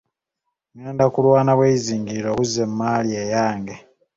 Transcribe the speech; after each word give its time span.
Ngenda 0.77 1.05
kulwana 1.13 1.51
bwezizingirire 1.57 2.27
okuzza 2.31 2.59
emmaali 2.67 3.11
eyange. 3.23 3.75